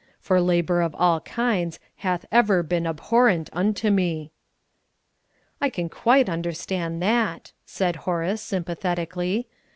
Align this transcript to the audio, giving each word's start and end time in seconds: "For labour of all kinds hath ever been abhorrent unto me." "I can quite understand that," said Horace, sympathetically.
"For 0.19 0.41
labour 0.41 0.81
of 0.81 0.95
all 0.95 1.19
kinds 1.19 1.79
hath 1.97 2.25
ever 2.31 2.63
been 2.63 2.87
abhorrent 2.87 3.51
unto 3.53 3.91
me." 3.91 4.31
"I 5.61 5.69
can 5.69 5.89
quite 5.89 6.27
understand 6.27 7.03
that," 7.03 7.51
said 7.67 7.97
Horace, 7.97 8.41
sympathetically. 8.41 9.45